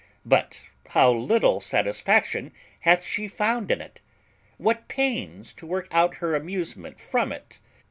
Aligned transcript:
but 0.25 0.61
how 0.93 1.11
little 1.11 1.59
satisfaction 1.59 2.51
hath 2.79 3.03
she 3.03 3.27
found 3.27 3.69
in 3.69 3.79
it! 3.79 4.01
What 4.57 4.87
pains 4.87 5.53
to 5.53 5.67
work 5.67 5.87
out 5.91 6.15
her 6.15 6.33
amusement 6.33 6.99
from 6.99 7.31
it! 7.31 7.59